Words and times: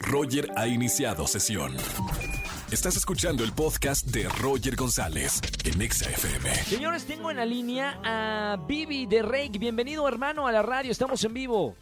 Roger 0.00 0.50
ha 0.56 0.66
iniciado 0.66 1.26
sesión. 1.26 1.72
Estás 2.70 2.96
escuchando 2.96 3.44
el 3.44 3.52
podcast 3.52 4.06
de 4.06 4.28
Roger 4.40 4.76
González 4.76 5.40
en 5.64 5.82
Exa 5.82 6.08
FM. 6.10 6.54
Señores, 6.54 7.06
tengo 7.06 7.30
en 7.30 7.36
la 7.36 7.44
línea 7.44 8.00
a 8.04 8.56
Vivi 8.66 9.06
de 9.06 9.22
Rake. 9.22 9.58
Bienvenido, 9.58 10.08
hermano, 10.08 10.46
a 10.46 10.52
la 10.52 10.62
radio. 10.62 10.90
Estamos 10.90 11.22
en 11.24 11.34
vivo. 11.34 11.74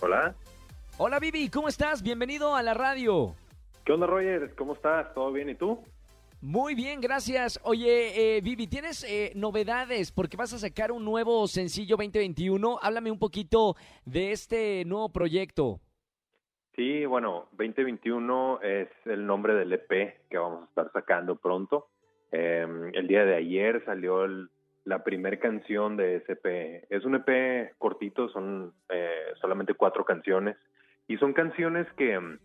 Hola. 0.00 0.34
Hola, 0.98 1.18
Vivi, 1.18 1.48
¿cómo 1.48 1.68
estás? 1.68 2.02
Bienvenido 2.02 2.54
a 2.54 2.62
la 2.62 2.74
radio. 2.74 3.34
¿Qué 3.84 3.92
onda, 3.92 4.06
Roger? 4.06 4.54
¿Cómo 4.54 4.74
estás? 4.74 5.12
¿Todo 5.14 5.32
bien? 5.32 5.48
¿Y 5.48 5.54
tú? 5.54 5.78
Muy 6.40 6.74
bien, 6.74 7.00
gracias. 7.00 7.58
Oye, 7.62 8.36
eh, 8.36 8.40
Vivi, 8.40 8.66
¿tienes 8.66 9.04
eh, 9.04 9.32
novedades? 9.34 10.10
Porque 10.12 10.36
vas 10.36 10.52
a 10.52 10.58
sacar 10.58 10.92
un 10.92 11.04
nuevo 11.04 11.46
sencillo 11.48 11.96
2021. 11.96 12.78
Háblame 12.82 13.10
un 13.10 13.18
poquito 13.18 13.76
de 14.04 14.32
este 14.32 14.84
nuevo 14.84 15.08
proyecto. 15.08 15.80
Sí, 16.74 17.04
bueno, 17.04 17.48
2021 17.52 18.60
es 18.62 18.88
el 19.04 19.26
nombre 19.26 19.54
del 19.54 19.72
EP 19.72 20.16
que 20.30 20.38
vamos 20.38 20.62
a 20.62 20.64
estar 20.66 20.92
sacando 20.92 21.36
pronto. 21.36 21.88
Eh, 22.30 22.66
el 22.94 23.06
día 23.06 23.24
de 23.26 23.34
ayer 23.34 23.84
salió 23.84 24.24
el, 24.24 24.48
la 24.84 25.04
primera 25.04 25.38
canción 25.38 25.96
de 25.96 26.16
ese 26.16 26.32
EP. 26.32 26.86
Es 26.90 27.04
un 27.04 27.16
EP 27.16 27.74
cortito, 27.78 28.28
son 28.30 28.72
eh, 28.88 29.32
solamente 29.40 29.74
cuatro 29.74 30.04
canciones. 30.04 30.56
Y 31.08 31.18
son 31.18 31.34
canciones 31.34 31.86
que 31.92 32.18
mm, 32.18 32.38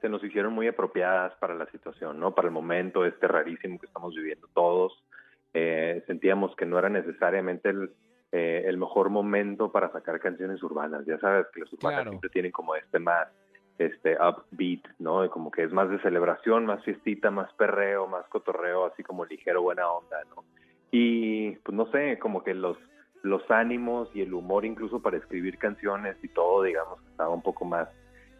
se 0.00 0.08
nos 0.08 0.24
hicieron 0.24 0.54
muy 0.54 0.66
apropiadas 0.66 1.34
para 1.34 1.54
la 1.54 1.66
situación, 1.66 2.18
¿no? 2.18 2.34
Para 2.34 2.48
el 2.48 2.54
momento 2.54 3.04
este 3.04 3.28
rarísimo 3.28 3.78
que 3.78 3.86
estamos 3.86 4.14
viviendo 4.14 4.48
todos. 4.54 5.04
Eh, 5.52 6.02
sentíamos 6.06 6.56
que 6.56 6.64
no 6.64 6.78
era 6.78 6.88
necesariamente 6.88 7.68
el, 7.68 7.90
eh, 8.32 8.62
el 8.66 8.78
mejor 8.78 9.10
momento 9.10 9.70
para 9.70 9.92
sacar 9.92 10.18
canciones 10.18 10.62
urbanas. 10.62 11.04
Ya 11.04 11.18
sabes 11.18 11.46
que 11.52 11.60
las 11.60 11.72
urbanas 11.74 11.98
Claro. 11.98 12.10
siempre 12.12 12.30
tienen 12.30 12.52
como 12.52 12.74
este 12.74 12.98
más 12.98 13.28
este 13.80 14.16
upbeat, 14.16 14.82
¿no? 14.98 15.28
Como 15.30 15.50
que 15.50 15.62
es 15.62 15.72
más 15.72 15.88
de 15.90 16.00
celebración, 16.00 16.66
más 16.66 16.84
fiestita, 16.84 17.30
más 17.30 17.52
perreo, 17.54 18.06
más 18.06 18.26
cotorreo, 18.28 18.86
así 18.86 19.02
como 19.02 19.24
ligero, 19.24 19.62
buena 19.62 19.88
onda, 19.88 20.18
¿no? 20.34 20.44
Y 20.90 21.52
pues 21.56 21.76
no 21.76 21.90
sé, 21.90 22.18
como 22.18 22.42
que 22.42 22.54
los 22.54 22.76
los 23.22 23.42
ánimos 23.50 24.08
y 24.14 24.22
el 24.22 24.32
humor 24.32 24.64
incluso 24.64 25.02
para 25.02 25.18
escribir 25.18 25.58
canciones 25.58 26.16
y 26.22 26.28
todo, 26.28 26.62
digamos, 26.62 26.98
estaba 27.10 27.28
un 27.30 27.42
poco 27.42 27.66
más 27.66 27.88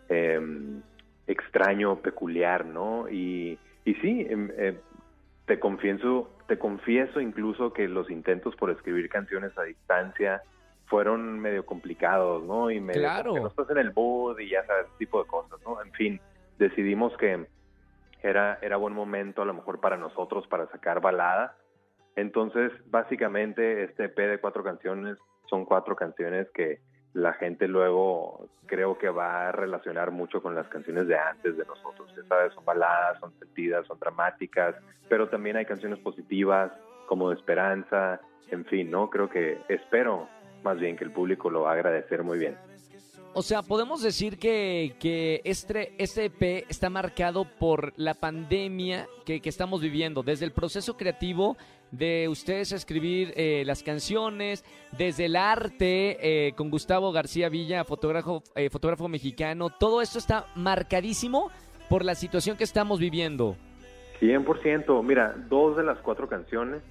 eh, 0.08 0.40
extraño, 1.26 1.96
peculiar, 1.96 2.64
¿no? 2.64 3.08
Y, 3.08 3.58
y 3.84 3.94
sí, 3.96 4.26
eh, 4.28 4.80
te 5.46 5.58
confieso, 5.58 6.30
te 6.48 6.58
confieso 6.58 7.20
incluso 7.20 7.72
que 7.72 7.88
los 7.88 8.10
intentos 8.10 8.56
por 8.56 8.70
escribir 8.70 9.08
canciones 9.08 9.56
a 9.58 9.64
distancia 9.64 10.42
fueron 10.90 11.38
medio 11.38 11.64
complicados, 11.64 12.42
¿no? 12.42 12.70
Y 12.70 12.80
medio 12.80 13.00
Claro. 13.02 13.32
que 13.32 13.40
no 13.40 13.46
estás 13.46 13.70
en 13.70 13.78
el 13.78 13.94
mood 13.94 14.38
y 14.40 14.50
ya 14.50 14.66
sabes, 14.66 14.86
ese 14.86 14.98
tipo 14.98 15.22
de 15.22 15.28
cosas, 15.28 15.58
¿no? 15.64 15.80
En 15.80 15.92
fin, 15.92 16.20
decidimos 16.58 17.16
que 17.16 17.46
era, 18.22 18.58
era 18.60 18.76
buen 18.76 18.92
momento 18.92 19.40
a 19.40 19.44
lo 19.44 19.54
mejor 19.54 19.80
para 19.80 19.96
nosotros 19.96 20.46
para 20.48 20.66
sacar 20.66 21.00
baladas. 21.00 21.52
Entonces, 22.16 22.72
básicamente, 22.90 23.84
este 23.84 24.06
EP 24.06 24.16
de 24.18 24.38
cuatro 24.40 24.64
canciones 24.64 25.16
son 25.48 25.64
cuatro 25.64 25.94
canciones 25.94 26.50
que 26.50 26.80
la 27.12 27.32
gente 27.34 27.68
luego 27.68 28.48
creo 28.66 28.98
que 28.98 29.08
va 29.10 29.48
a 29.48 29.52
relacionar 29.52 30.10
mucho 30.10 30.42
con 30.42 30.54
las 30.56 30.66
canciones 30.68 31.06
de 31.06 31.16
antes 31.16 31.56
de 31.56 31.64
nosotros. 31.66 32.12
Ya 32.16 32.24
sabes, 32.24 32.52
son 32.52 32.64
baladas, 32.64 33.18
son 33.20 33.32
sentidas, 33.38 33.86
son 33.86 33.98
dramáticas, 34.00 34.74
pero 35.08 35.28
también 35.28 35.56
hay 35.56 35.66
canciones 35.66 36.00
positivas, 36.00 36.72
como 37.06 37.30
de 37.30 37.36
esperanza, 37.36 38.20
en 38.50 38.64
fin, 38.64 38.90
¿no? 38.90 39.08
Creo 39.08 39.28
que 39.30 39.58
espero 39.68 40.28
más 40.62 40.78
bien 40.78 40.96
que 40.96 41.04
el 41.04 41.12
público 41.12 41.50
lo 41.50 41.62
va 41.62 41.70
a 41.70 41.74
agradecer 41.74 42.22
muy 42.22 42.38
bien. 42.38 42.56
O 43.32 43.42
sea, 43.42 43.62
podemos 43.62 44.02
decir 44.02 44.38
que, 44.38 44.96
que 44.98 45.40
este, 45.44 45.94
este 45.98 46.24
EP 46.24 46.66
está 46.68 46.90
marcado 46.90 47.44
por 47.44 47.92
la 47.96 48.14
pandemia 48.14 49.06
que, 49.24 49.40
que 49.40 49.48
estamos 49.48 49.80
viviendo, 49.80 50.24
desde 50.24 50.46
el 50.46 50.50
proceso 50.52 50.96
creativo 50.96 51.56
de 51.92 52.28
ustedes 52.28 52.72
escribir 52.72 53.32
eh, 53.36 53.62
las 53.66 53.84
canciones, 53.84 54.64
desde 54.98 55.26
el 55.26 55.36
arte 55.36 56.18
eh, 56.48 56.52
con 56.54 56.70
Gustavo 56.70 57.12
García 57.12 57.48
Villa, 57.48 57.84
fotógrafo, 57.84 58.42
eh, 58.56 58.68
fotógrafo 58.68 59.08
mexicano, 59.08 59.70
todo 59.70 60.02
esto 60.02 60.18
está 60.18 60.46
marcadísimo 60.56 61.50
por 61.88 62.04
la 62.04 62.16
situación 62.16 62.56
que 62.56 62.64
estamos 62.64 62.98
viviendo. 62.98 63.56
100%. 64.20 65.02
Mira, 65.04 65.34
dos 65.48 65.76
de 65.76 65.84
las 65.84 65.98
cuatro 65.98 66.28
canciones 66.28 66.82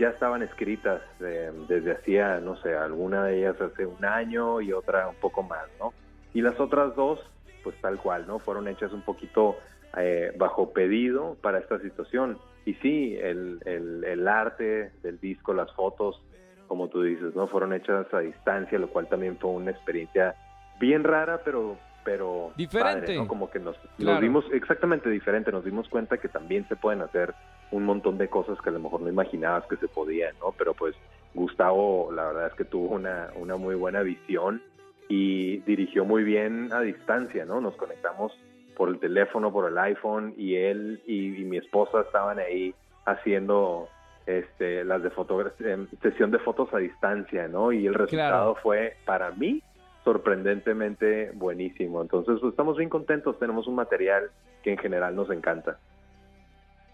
ya 0.00 0.08
estaban 0.08 0.42
escritas 0.42 1.00
eh, 1.20 1.52
desde 1.68 1.92
hacía, 1.92 2.40
no 2.40 2.56
sé, 2.62 2.74
alguna 2.74 3.24
de 3.26 3.38
ellas 3.38 3.60
hace 3.60 3.86
un 3.86 4.04
año 4.04 4.60
y 4.60 4.72
otra 4.72 5.06
un 5.08 5.14
poco 5.16 5.42
más, 5.44 5.68
¿no? 5.78 5.92
Y 6.32 6.40
las 6.42 6.58
otras 6.58 6.96
dos, 6.96 7.20
pues 7.62 7.76
tal 7.80 7.98
cual, 7.98 8.26
¿no? 8.26 8.38
Fueron 8.40 8.66
hechas 8.66 8.92
un 8.92 9.02
poquito 9.02 9.58
eh, 9.96 10.32
bajo 10.36 10.72
pedido 10.72 11.36
para 11.42 11.58
esta 11.58 11.78
situación. 11.80 12.38
Y 12.64 12.74
sí, 12.74 13.16
el, 13.20 13.60
el, 13.64 14.04
el 14.04 14.26
arte 14.28 14.92
del 15.02 15.20
disco, 15.20 15.52
las 15.54 15.72
fotos, 15.74 16.20
como 16.66 16.88
tú 16.88 17.02
dices, 17.02 17.34
¿no? 17.34 17.46
Fueron 17.48 17.72
hechas 17.74 18.06
a 18.14 18.20
distancia, 18.20 18.78
lo 18.78 18.88
cual 18.88 19.06
también 19.08 19.36
fue 19.38 19.50
una 19.50 19.70
experiencia 19.70 20.34
bien 20.80 21.04
rara, 21.04 21.42
pero 21.44 21.76
pero 22.02 22.50
Diferente. 22.56 23.00
padre, 23.02 23.16
¿no? 23.16 23.28
Como 23.28 23.50
que 23.50 23.58
nos, 23.58 23.76
nos 23.84 23.94
Claro. 23.98 24.20
dimos 24.20 24.44
exactamente 24.52 25.10
diferente, 25.10 25.52
nos 25.52 25.64
dimos 25.66 25.86
cuenta 25.90 26.16
que 26.16 26.28
también 26.28 26.66
se 26.68 26.74
pueden 26.74 27.02
hacer 27.02 27.34
un 27.70 27.84
montón 27.84 28.18
de 28.18 28.28
cosas 28.28 28.60
que 28.60 28.70
a 28.70 28.72
lo 28.72 28.80
mejor 28.80 29.00
no 29.00 29.08
imaginabas 29.08 29.66
que 29.66 29.76
se 29.76 29.88
podían, 29.88 30.34
¿no? 30.40 30.52
Pero 30.56 30.74
pues 30.74 30.94
Gustavo, 31.34 32.10
la 32.12 32.26
verdad 32.26 32.46
es 32.48 32.54
que 32.54 32.64
tuvo 32.64 32.94
una, 32.94 33.28
una 33.36 33.56
muy 33.56 33.74
buena 33.74 34.02
visión 34.02 34.62
y 35.08 35.58
dirigió 35.58 36.04
muy 36.04 36.24
bien 36.24 36.72
a 36.72 36.80
distancia, 36.80 37.44
¿no? 37.44 37.60
Nos 37.60 37.76
conectamos 37.76 38.32
por 38.76 38.88
el 38.88 38.98
teléfono, 38.98 39.52
por 39.52 39.70
el 39.70 39.78
iPhone 39.78 40.34
y 40.36 40.56
él 40.56 41.02
y, 41.06 41.40
y 41.40 41.44
mi 41.44 41.58
esposa 41.58 42.00
estaban 42.00 42.38
ahí 42.38 42.74
haciendo 43.04 43.88
este 44.26 44.84
las 44.84 45.02
de 45.02 45.10
foto, 45.10 45.40
em, 45.60 45.88
sesión 46.02 46.30
de 46.30 46.38
fotos 46.38 46.72
a 46.72 46.78
distancia, 46.78 47.48
¿no? 47.48 47.72
Y 47.72 47.86
el 47.86 47.94
resultado 47.94 48.54
fue 48.56 48.96
para 49.04 49.30
mí 49.32 49.62
sorprendentemente 50.04 51.30
buenísimo. 51.34 52.00
Entonces, 52.02 52.38
pues 52.40 52.52
estamos 52.52 52.76
bien 52.76 52.88
contentos, 52.88 53.38
tenemos 53.38 53.66
un 53.66 53.74
material 53.74 54.30
que 54.62 54.72
en 54.72 54.78
general 54.78 55.14
nos 55.14 55.30
encanta. 55.30 55.78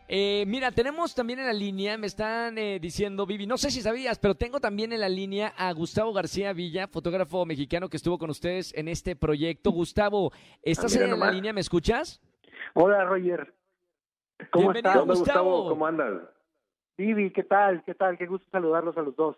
Eh, 0.09 0.45
mira, 0.47 0.71
tenemos 0.71 1.15
también 1.15 1.41
en 1.41 1.47
la 1.47 1.53
línea, 1.53 1.99
me 1.99 2.07
están 2.07 2.57
eh, 2.59 2.79
diciendo, 2.81 3.27
Vivi, 3.27 3.47
no 3.47 3.57
sé 3.59 3.71
si 3.73 3.81
sabías, 3.83 4.19
pero 4.21 4.37
tengo 4.37 4.61
también 4.61 4.93
en 4.93 5.01
la 5.01 5.09
línea 5.09 5.53
a 5.57 5.73
Gustavo 5.73 6.13
García 6.13 6.53
Villa, 6.53 6.87
fotógrafo 6.87 7.45
mexicano 7.45 7.89
que 7.89 7.97
estuvo 7.97 8.17
con 8.19 8.31
ustedes 8.31 8.73
en 8.75 8.87
este 8.89 9.17
proyecto. 9.17 9.71
Gustavo, 9.73 10.33
¿estás 10.63 10.95
Ah, 10.95 10.99
en 10.99 11.11
la 11.11 11.17
nomás. 11.17 11.35
línea? 11.35 11.53
¿Me 11.53 11.61
escuchas? 11.61 12.21
Hola, 12.75 13.05
Roger. 13.05 13.53
¿Cómo 14.51 14.71
Bienvenido, 14.73 14.91
estás? 14.91 14.93
¿Qué 14.95 14.99
onda, 15.01 15.15
Gustavo. 15.15 15.69
¿Cómo 15.71 15.87
andas? 15.87 16.23
Vivi, 16.97 17.33
¿qué 17.33 17.43
tal? 17.43 17.83
¿Qué 17.85 17.95
tal? 17.95 18.17
Qué 18.17 18.27
gusto 18.27 18.47
saludarlos 18.51 18.97
a 18.97 19.03
los 19.03 19.17
dos. 19.17 19.37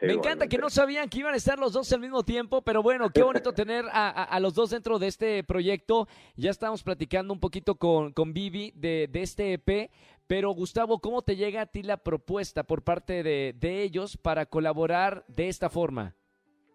Me 0.00 0.12
encanta 0.12 0.46
que 0.46 0.58
no 0.58 0.70
sabían 0.70 1.08
que 1.08 1.18
iban 1.18 1.34
a 1.34 1.36
estar 1.38 1.58
los 1.58 1.72
dos 1.72 1.92
al 1.92 2.00
mismo 2.00 2.22
tiempo, 2.22 2.62
pero 2.62 2.82
bueno, 2.82 3.10
qué 3.10 3.22
bonito 3.22 3.52
tener 3.54 3.84
a, 3.90 4.08
a- 4.08 4.24
a 4.24 4.40
los 4.40 4.54
dos 4.54 4.70
dentro 4.70 4.98
de 4.98 5.08
este 5.08 5.42
proyecto. 5.42 6.06
Ya 6.36 6.50
estábamos 6.50 6.82
platicando 6.84 7.32
un 7.34 7.40
poquito 7.40 7.74
con, 7.74 8.12
con 8.12 8.32
Vivi 8.32 8.72
de, 8.76 9.08
de 9.10 9.22
este 9.22 9.54
EP, 9.54 9.90
pero 10.28 10.50
Gustavo, 10.52 11.00
¿cómo 11.00 11.22
te 11.22 11.34
llega 11.36 11.62
a 11.62 11.66
ti 11.66 11.82
la 11.82 11.96
propuesta 11.96 12.62
por 12.62 12.82
parte 12.82 13.22
de, 13.24 13.54
de 13.58 13.82
ellos 13.82 14.16
para 14.16 14.46
colaborar 14.46 15.24
de 15.26 15.48
esta 15.48 15.68
forma? 15.68 16.14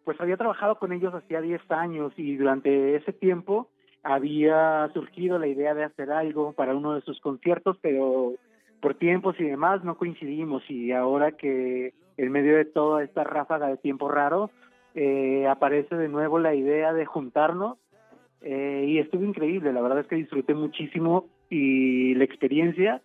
Pues 0.04 0.20
había 0.20 0.36
trabajado 0.36 0.78
con 0.80 0.92
ellos 0.92 1.14
hacía 1.14 1.40
10 1.40 1.62
años 1.70 2.12
y 2.18 2.36
durante 2.36 2.98
ese 2.98 3.14
tiempo 3.14 3.70
había 4.04 4.90
surgido 4.94 5.40
la 5.40 5.48
idea 5.48 5.74
de 5.74 5.86
hacer 5.86 6.12
algo 6.12 6.52
para 6.52 6.76
uno 6.76 6.94
de 6.94 7.02
sus 7.02 7.22
conciertos, 7.22 7.78
pero 7.82 8.34
por 8.84 8.96
tiempos 8.96 9.40
y 9.40 9.46
demás 9.46 9.82
no 9.86 9.98
coincidimos. 9.98 10.70
Y 10.70 10.92
ahora 10.92 11.32
que 11.32 11.94
en 12.18 12.32
medio 12.34 12.58
de 12.58 12.66
toda 12.66 13.02
esta 13.02 13.24
ráfaga 13.24 13.68
de 13.68 13.78
tiempo 13.78 14.10
raro 14.10 14.52
eh, 14.94 15.48
aparece 15.48 15.96
de 15.96 16.10
nuevo 16.10 16.38
la 16.38 16.54
idea 16.54 16.92
de 16.92 17.06
juntarnos 17.06 17.78
eh, 18.42 18.84
y 18.86 19.00
estuvo 19.00 19.24
increíble, 19.24 19.72
la 19.72 19.82
verdad 19.82 20.02
es 20.02 20.08
que 20.08 20.18
disfruté 20.18 20.54
muchísimo 20.54 21.28
y 21.50 22.14
la 22.16 22.26
experiencia 22.26 23.02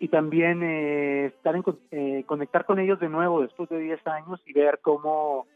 y 0.00 0.08
también 0.08 0.64
eh, 0.64 1.26
estar 1.26 1.54
en, 1.54 1.62
eh, 1.92 2.24
conectar 2.26 2.66
con 2.66 2.80
ellos 2.80 2.98
de 2.98 3.08
nuevo 3.08 3.40
después 3.40 3.68
de 3.68 3.78
10 3.78 4.04
años 4.08 4.42
y 4.46 4.52
ver 4.52 4.80
cómo 4.82 5.46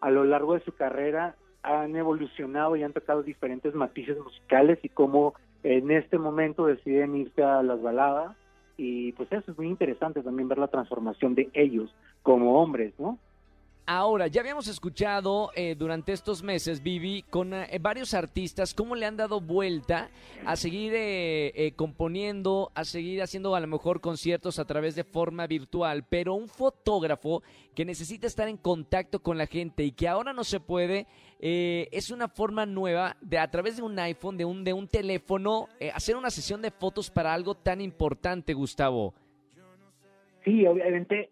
a 0.00 0.10
lo 0.10 0.24
largo 0.24 0.54
de 0.54 0.64
su 0.64 0.72
carrera 0.72 1.36
han 1.62 1.94
evolucionado 1.94 2.74
y 2.74 2.82
han 2.82 2.92
tocado 2.92 3.22
diferentes 3.22 3.76
matices 3.76 4.18
musicales 4.18 4.80
y 4.82 4.88
cómo 4.88 5.34
en 5.62 5.92
este 5.92 6.18
momento 6.18 6.66
deciden 6.66 7.14
irse 7.14 7.44
a 7.44 7.62
las 7.62 7.80
baladas 7.80 8.39
y 8.82 9.12
pues 9.12 9.30
eso 9.30 9.50
es 9.50 9.58
muy 9.58 9.66
interesante 9.66 10.22
también 10.22 10.48
ver 10.48 10.56
la 10.56 10.68
transformación 10.68 11.34
de 11.34 11.50
ellos 11.52 11.94
como 12.22 12.62
hombres, 12.62 12.94
¿no? 12.98 13.18
Ahora, 13.84 14.28
ya 14.28 14.40
habíamos 14.40 14.68
escuchado 14.68 15.50
eh, 15.54 15.74
durante 15.76 16.12
estos 16.12 16.42
meses, 16.42 16.82
Vivi, 16.82 17.22
con 17.28 17.52
eh, 17.52 17.78
varios 17.80 18.14
artistas, 18.14 18.72
cómo 18.72 18.94
le 18.94 19.04
han 19.04 19.16
dado 19.16 19.40
vuelta 19.40 20.08
a 20.46 20.54
seguir 20.56 20.94
eh, 20.94 21.52
eh, 21.56 21.72
componiendo, 21.72 22.70
a 22.74 22.84
seguir 22.84 23.20
haciendo 23.20 23.54
a 23.54 23.60
lo 23.60 23.66
mejor 23.66 24.00
conciertos 24.00 24.58
a 24.58 24.64
través 24.64 24.94
de 24.94 25.04
forma 25.04 25.46
virtual, 25.46 26.06
pero 26.08 26.34
un 26.34 26.48
fotógrafo 26.48 27.42
que 27.74 27.84
necesita 27.84 28.28
estar 28.28 28.48
en 28.48 28.58
contacto 28.58 29.20
con 29.20 29.36
la 29.36 29.46
gente 29.46 29.82
y 29.82 29.92
que 29.92 30.08
ahora 30.08 30.32
no 30.32 30.44
se 30.44 30.60
puede, 30.60 31.06
eh, 31.42 31.88
es 31.90 32.10
una 32.10 32.28
forma 32.28 32.66
nueva 32.66 33.16
de 33.22 33.38
a 33.38 33.50
través 33.50 33.78
de 33.78 33.82
un 33.82 33.98
iPhone, 33.98 34.36
de 34.36 34.44
un, 34.44 34.62
de 34.62 34.74
un 34.74 34.86
teléfono, 34.86 35.68
eh, 35.78 35.90
hacer 35.90 36.16
una 36.16 36.28
sesión 36.28 36.60
de 36.60 36.70
fotos 36.70 37.10
para 37.10 37.32
algo 37.32 37.54
tan 37.54 37.80
importante, 37.80 38.52
Gustavo. 38.52 39.14
Sí, 40.44 40.66
obviamente. 40.66 41.30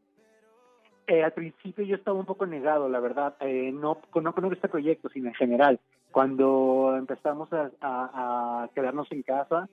eh, 1.06 1.22
al 1.22 1.32
principio 1.32 1.84
yo 1.84 1.96
estaba 1.96 2.18
un 2.18 2.26
poco 2.26 2.46
negado, 2.46 2.88
la 2.88 3.00
verdad. 3.00 3.36
Eh, 3.40 3.70
no, 3.72 3.98
no 4.14 4.34
con 4.34 4.52
este 4.52 4.68
proyecto, 4.68 5.10
sino 5.10 5.28
en 5.28 5.34
general. 5.34 5.78
Cuando 6.10 6.94
empezamos 6.96 7.50
a, 7.52 8.68
quedarnos 8.74 9.12
en 9.12 9.22
casa, 9.22 9.68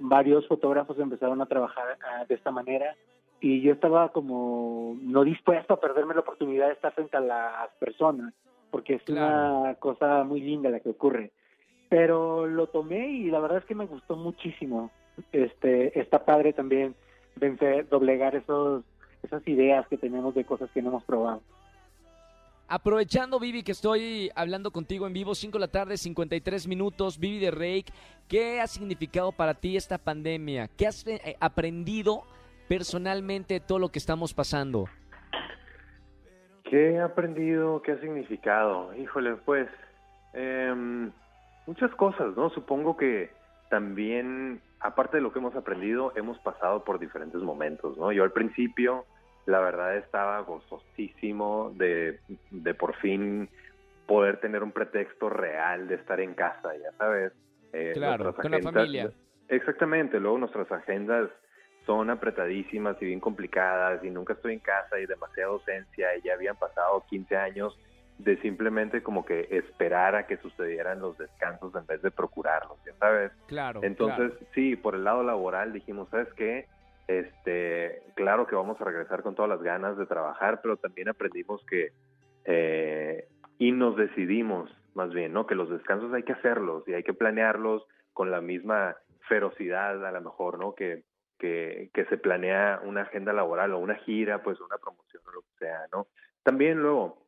varios 0.00 0.46
fotógrafos 0.46 0.98
empezaron 1.00 1.42
a 1.42 1.46
trabajar 1.46 1.98
ah, 2.00 2.24
de 2.28 2.34
esta 2.36 2.52
manera 2.52 2.94
y 3.40 3.60
yo 3.60 3.72
estaba 3.72 4.10
como 4.10 4.96
no 5.02 5.24
dispuesto 5.24 5.74
a 5.74 5.80
perderme 5.80 6.14
la 6.14 6.20
oportunidad 6.20 6.68
de 6.68 6.74
estar 6.74 6.92
frente 6.94 7.16
a 7.16 7.20
las 7.20 7.70
personas, 7.78 8.32
porque 8.74 8.94
es 8.94 9.02
Claro. 9.04 9.60
una 9.60 9.74
cosa 9.76 10.24
muy 10.24 10.40
linda 10.40 10.68
la 10.68 10.80
que 10.80 10.88
ocurre. 10.88 11.30
Pero 11.88 12.44
lo 12.48 12.66
tomé 12.66 13.06
y 13.06 13.30
la 13.30 13.38
verdad 13.38 13.58
es 13.58 13.64
que 13.66 13.74
me 13.76 13.86
gustó 13.86 14.16
muchísimo. 14.16 14.90
Este, 15.30 15.96
está 15.96 16.24
padre 16.24 16.52
también 16.52 16.96
vencer, 17.36 17.88
doblegar 17.88 18.34
esos, 18.34 18.82
esas 19.22 19.46
ideas 19.46 19.86
que 19.86 19.96
tenemos 19.96 20.34
de 20.34 20.44
cosas 20.44 20.68
que 20.74 20.82
no 20.82 20.88
hemos 20.88 21.04
probado. 21.04 21.40
Aprovechando, 22.66 23.38
Vivi, 23.38 23.62
que 23.62 23.70
estoy 23.70 24.32
hablando 24.34 24.72
contigo 24.72 25.06
en 25.06 25.12
vivo, 25.12 25.36
5 25.36 25.56
de 25.56 25.60
la 25.60 25.68
tarde, 25.68 25.96
53 25.96 26.66
minutos, 26.66 27.20
Vivi 27.20 27.38
de 27.38 27.52
Rake, 27.52 27.92
¿qué 28.26 28.60
ha 28.60 28.66
significado 28.66 29.30
para 29.30 29.54
ti 29.54 29.76
esta 29.76 29.98
pandemia? 29.98 30.66
¿Qué 30.66 30.88
has 30.88 31.06
eh, 31.06 31.36
aprendido 31.38 32.24
personalmente 32.66 33.54
de 33.54 33.60
todo 33.60 33.78
lo 33.78 33.90
que 33.90 34.00
estamos 34.00 34.34
pasando? 34.34 34.88
¿Qué 36.74 36.94
he 36.94 37.00
aprendido? 37.00 37.82
¿Qué 37.82 37.92
ha 37.92 38.00
significado? 38.00 38.92
Híjole, 38.96 39.36
pues 39.44 39.68
em, 40.32 41.12
muchas 41.68 41.94
cosas, 41.94 42.36
¿no? 42.36 42.50
Supongo 42.50 42.96
que 42.96 43.30
también, 43.70 44.60
aparte 44.80 45.18
de 45.18 45.22
lo 45.22 45.32
que 45.32 45.38
hemos 45.38 45.54
aprendido, 45.54 46.12
hemos 46.16 46.36
pasado 46.40 46.82
por 46.82 46.98
diferentes 46.98 47.40
momentos, 47.40 47.96
¿no? 47.96 48.10
Yo 48.10 48.24
al 48.24 48.32
principio, 48.32 49.04
la 49.46 49.60
verdad, 49.60 49.96
estaba 49.98 50.40
gozosísimo 50.40 51.72
de, 51.76 52.18
de 52.50 52.74
por 52.74 52.96
fin 52.96 53.48
poder 54.08 54.40
tener 54.40 54.64
un 54.64 54.72
pretexto 54.72 55.30
real 55.30 55.86
de 55.86 55.94
estar 55.94 56.18
en 56.18 56.34
casa, 56.34 56.72
ya 56.76 56.90
sabes. 56.98 57.32
Eh, 57.72 57.92
Claro, 57.94 58.34
con 58.34 58.50
la 58.50 58.58
familia. 58.58 59.12
Exactamente, 59.46 60.18
luego 60.18 60.38
nuestras 60.38 60.72
agendas 60.72 61.30
son 61.86 62.10
apretadísimas 62.10 62.96
y 63.00 63.06
bien 63.06 63.20
complicadas 63.20 64.02
y 64.04 64.10
nunca 64.10 64.34
estoy 64.34 64.54
en 64.54 64.60
casa 64.60 64.98
y 64.98 65.06
demasiada 65.06 65.50
ausencia 65.50 66.16
y 66.16 66.22
ya 66.22 66.34
habían 66.34 66.56
pasado 66.56 67.04
15 67.08 67.36
años 67.36 67.78
de 68.18 68.36
simplemente 68.40 69.02
como 69.02 69.24
que 69.24 69.48
esperar 69.50 70.14
a 70.14 70.26
que 70.26 70.36
sucedieran 70.36 71.00
los 71.00 71.18
descansos 71.18 71.74
en 71.74 71.84
vez 71.86 72.00
de 72.00 72.10
procurarlos, 72.10 72.78
ya 72.86 72.92
sabes. 72.94 73.32
Claro. 73.46 73.80
Entonces, 73.82 74.32
sí, 74.54 74.76
por 74.76 74.94
el 74.94 75.04
lado 75.04 75.22
laboral 75.22 75.72
dijimos, 75.72 76.08
¿sabes 76.10 76.32
qué? 76.34 76.66
Este, 77.08 78.02
claro 78.14 78.46
que 78.46 78.54
vamos 78.54 78.80
a 78.80 78.84
regresar 78.84 79.22
con 79.22 79.34
todas 79.34 79.48
las 79.48 79.62
ganas 79.62 79.98
de 79.98 80.06
trabajar, 80.06 80.60
pero 80.62 80.76
también 80.76 81.08
aprendimos 81.08 81.64
que 81.66 81.92
eh, 82.44 83.26
y 83.58 83.72
nos 83.72 83.96
decidimos, 83.96 84.70
más 84.94 85.12
bien, 85.12 85.32
¿no? 85.32 85.46
Que 85.46 85.54
los 85.54 85.68
descansos 85.68 86.12
hay 86.14 86.22
que 86.22 86.32
hacerlos 86.32 86.86
y 86.86 86.94
hay 86.94 87.02
que 87.02 87.14
planearlos 87.14 87.84
con 88.12 88.30
la 88.30 88.40
misma 88.40 88.96
ferocidad, 89.28 90.04
a 90.06 90.12
lo 90.12 90.20
mejor, 90.20 90.58
¿no? 90.58 90.74
Que, 90.74 91.02
que, 91.38 91.90
se 92.08 92.16
planea 92.16 92.80
una 92.84 93.02
agenda 93.02 93.32
laboral 93.32 93.72
o 93.72 93.78
una 93.78 93.96
gira, 93.96 94.42
pues 94.42 94.60
una 94.60 94.78
promoción 94.78 95.22
o 95.26 95.32
lo 95.32 95.40
que 95.42 95.58
sea, 95.58 95.86
¿no? 95.92 96.06
También 96.42 96.80
luego, 96.80 97.18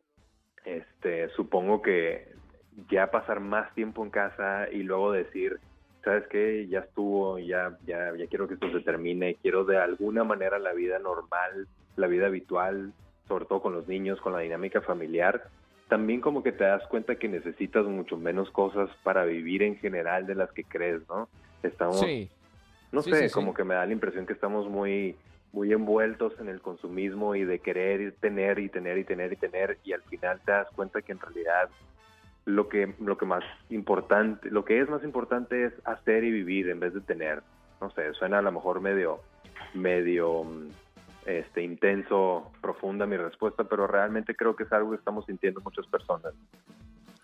este, 0.65 1.29
supongo 1.31 1.83
que 1.83 2.29
ya 2.91 3.11
pasar 3.11 3.41
más 3.41 3.73
tiempo 3.75 4.05
en 4.05 4.11
casa 4.11 4.69
y 4.71 4.83
luego 4.83 5.13
decir, 5.13 5.59
sabes 6.05 6.27
qué, 6.29 6.67
ya 6.69 6.81
estuvo, 6.81 7.39
ya, 7.39 7.77
ya, 7.87 8.15
ya 8.17 8.27
quiero 8.27 8.47
que 8.47 8.55
esto 8.55 8.71
se 8.71 8.81
termine, 8.81 9.37
quiero 9.43 9.65
de 9.65 9.79
alguna 9.79 10.25
manera 10.25 10.59
la 10.59 10.73
vida 10.73 10.99
normal, 10.99 11.67
la 11.97 12.07
vida 12.07 12.27
habitual, 12.27 12.93
sobre 13.27 13.47
todo 13.47 13.63
con 13.63 13.73
los 13.73 13.89
niños, 13.89 14.21
con 14.21 14.33
la 14.33 14.41
dinámica 14.41 14.81
familiar, 14.83 15.49
también 15.89 16.21
como 16.21 16.43
que 16.43 16.53
te 16.53 16.65
das 16.65 16.87
cuenta 16.89 17.17
que 17.17 17.29
necesitas 17.29 17.87
mucho 17.87 18.17
menos 18.17 18.51
cosas 18.51 18.91
para 19.03 19.25
vivir 19.25 19.63
en 19.63 19.77
general 19.77 20.27
de 20.27 20.35
las 20.35 20.53
que 20.53 20.65
crees, 20.65 21.03
¿no? 21.09 21.29
Estamos, 21.63 22.01
Sí. 22.01 22.29
No 22.93 23.03
Sí, 23.03 23.11
sé, 23.11 23.23
sí, 23.23 23.29
sí. 23.29 23.35
como 23.35 23.55
que 23.55 23.65
me 23.65 23.75
da 23.75 23.87
la 23.87 23.93
impresión 23.93 24.27
que 24.27 24.33
estamos 24.33 24.69
muy 24.69 25.17
muy 25.53 25.73
envueltos 25.73 26.39
en 26.39 26.49
el 26.49 26.61
consumismo 26.61 27.35
y 27.35 27.45
de 27.45 27.61
querer 27.61 28.01
y 28.01 28.13
tener 28.13 28.59
y 28.59 28.69
tener 28.69 28.99
y 28.99 29.05
tener 29.05 29.33
y 29.33 29.37
tener 29.37 29.79
y 29.85 29.93
al 29.93 30.03
final 30.03 30.41
te 30.45 30.53
das 30.53 30.69
cuenta 30.75 31.01
que 31.03 31.13
en 31.13 31.21
realidad 31.21 31.71
lo 32.45 32.69
que 32.69 32.95
lo 33.01 33.17
que 33.17 33.27
más 33.27 33.45
importante, 33.71 34.51
lo 34.51 34.65
que 34.65 34.81
es 34.81 34.89
más 34.89 35.03
importante 35.03 35.65
es 35.65 35.73
hacer 35.85 36.25
y 36.25 36.31
vivir 36.31 36.69
en 36.69 36.81
vez 36.81 36.95
de 36.95 37.01
tener. 37.01 37.43
No 37.81 37.91
sé, 37.91 38.13
suena 38.15 38.39
a 38.39 38.43
lo 38.43 38.53
mejor 38.53 38.81
medio 38.81 39.21
medio 39.75 40.45
mm, 40.45 40.69
este 41.27 41.63
intenso, 41.63 42.53
profunda 42.61 43.05
mi 43.07 43.17
respuesta, 43.17 43.65
pero 43.65 43.87
realmente 43.87 44.37
creo 44.37 44.55
que 44.55 44.63
es 44.65 44.73
algo 44.73 44.91
que 44.91 44.97
estamos 44.97 45.27
sintiendo 45.27 45.61
muchas 45.61 45.87
personas. 45.87 46.35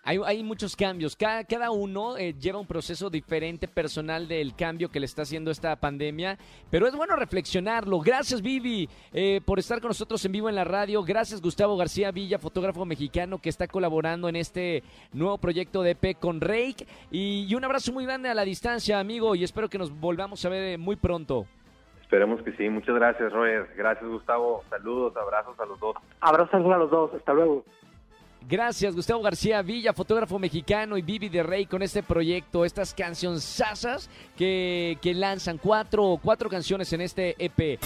Hay, 0.05 0.19
hay 0.25 0.43
muchos 0.43 0.75
cambios. 0.75 1.15
Cada, 1.15 1.45
cada 1.45 1.71
uno 1.71 2.17
eh, 2.17 2.33
lleva 2.33 2.59
un 2.59 2.67
proceso 2.67 3.09
diferente 3.09 3.69
personal 3.69 4.27
del 4.27 4.53
cambio 4.53 4.89
que 4.89 4.99
le 4.99 5.05
está 5.05 5.21
haciendo 5.21 5.49
esta 5.49 5.75
pandemia, 5.77 6.37
pero 6.69 6.87
es 6.87 6.95
bueno 6.95 7.15
reflexionarlo. 7.15 7.99
Gracias, 7.99 8.41
Vivi, 8.41 8.89
eh, 9.13 9.39
por 9.45 9.59
estar 9.59 9.79
con 9.79 9.87
nosotros 9.87 10.23
en 10.25 10.33
vivo 10.33 10.49
en 10.49 10.55
la 10.55 10.65
radio. 10.65 11.03
Gracias, 11.03 11.41
Gustavo 11.41 11.77
García 11.77 12.11
Villa, 12.11 12.37
fotógrafo 12.37 12.83
mexicano 12.85 13.39
que 13.39 13.47
está 13.47 13.65
colaborando 13.65 14.27
en 14.27 14.35
este 14.35 14.83
nuevo 15.13 15.37
proyecto 15.37 15.81
de 15.81 15.91
EP 15.91 16.19
con 16.19 16.41
Rake. 16.41 16.85
Y, 17.09 17.45
y 17.47 17.55
un 17.55 17.63
abrazo 17.63 17.93
muy 17.93 18.05
grande 18.05 18.27
a 18.27 18.33
la 18.33 18.43
distancia, 18.43 18.99
amigo, 18.99 19.35
y 19.35 19.45
espero 19.45 19.69
que 19.69 19.77
nos 19.77 19.97
volvamos 19.97 20.43
a 20.43 20.49
ver 20.49 20.73
eh, 20.73 20.77
muy 20.77 20.97
pronto. 20.97 21.45
Esperemos 22.01 22.43
que 22.43 22.51
sí. 22.57 22.69
Muchas 22.69 22.93
gracias, 22.93 23.31
Roger. 23.31 23.69
Gracias, 23.77 24.07
Gustavo. 24.07 24.63
Saludos, 24.69 25.15
abrazos 25.15 25.59
a 25.59 25.65
los 25.65 25.79
dos. 25.79 25.95
Abrazos 26.19 26.53
a 26.53 26.77
los 26.77 26.91
dos, 26.91 27.13
hasta 27.13 27.33
luego. 27.33 27.63
Gracias, 28.47 28.95
Gustavo 28.95 29.21
García 29.21 29.61
Villa, 29.61 29.93
fotógrafo 29.93 30.37
mexicano 30.39 30.97
y 30.97 31.01
Vivi 31.01 31.29
de 31.29 31.43
Rey 31.43 31.65
con 31.65 31.81
este 31.81 32.03
proyecto, 32.03 32.65
estas 32.65 32.93
cancionzasas 32.93 34.09
que, 34.37 34.97
que 35.01 35.13
lanzan 35.13 35.57
cuatro, 35.57 36.19
cuatro 36.21 36.49
canciones 36.49 36.91
en 36.93 37.01
este 37.01 37.35
EP. 37.43 37.79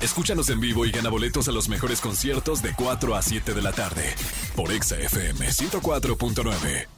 Escúchanos 0.00 0.48
en 0.50 0.60
vivo 0.60 0.86
y 0.86 0.90
gana 0.92 1.10
boletos 1.10 1.48
a 1.48 1.52
los 1.52 1.68
mejores 1.68 2.00
conciertos 2.00 2.62
de 2.62 2.72
4 2.74 3.16
a 3.16 3.22
7 3.22 3.52
de 3.52 3.62
la 3.62 3.72
tarde 3.72 4.14
por 4.54 4.70
Exa 4.72 4.96
FM 4.96 5.46
104.9. 5.48 6.97